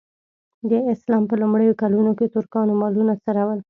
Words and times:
د 0.69 0.71
اسلام 0.93 1.23
په 1.29 1.35
لومړیو 1.41 1.79
کلونو 1.81 2.11
کې 2.17 2.25
ترکانو 2.35 2.73
مالونه 2.81 3.13
څرول. 3.23 3.59